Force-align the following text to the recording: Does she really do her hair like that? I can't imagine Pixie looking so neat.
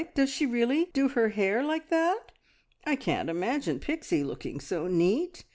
Does 0.15 0.31
she 0.31 0.47
really 0.47 0.85
do 0.93 1.09
her 1.09 1.29
hair 1.29 1.63
like 1.63 1.89
that? 1.89 2.31
I 2.87 2.95
can't 2.95 3.29
imagine 3.29 3.77
Pixie 3.77 4.23
looking 4.23 4.59
so 4.59 4.87
neat. 4.87 5.45